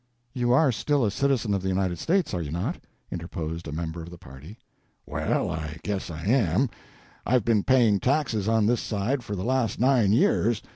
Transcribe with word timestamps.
"You 0.33 0.51
are 0.51 0.71
still 0.71 1.05
a 1.05 1.11
citizen 1.11 1.53
of 1.53 1.61
the 1.61 1.67
United 1.67 1.99
States, 1.99 2.33
are 2.33 2.41
you 2.41 2.49
not?" 2.49 2.77
interposed 3.11 3.67
a 3.67 3.71
member 3.71 4.01
of 4.01 4.09
the 4.09 4.17
party. 4.17 4.57
"Well, 5.05 5.51
I 5.51 5.77
guess 5.83 6.09
I 6.09 6.23
am. 6.23 6.71
I've 7.23 7.45
been 7.45 7.63
paying 7.63 7.99
taxes 7.99 8.47
on 8.47 8.65
this 8.65 8.81
side 8.81 9.21
for 9.23 9.35
the 9.35 9.45
last 9.45 9.79
nine 9.79 10.11
years. 10.11 10.63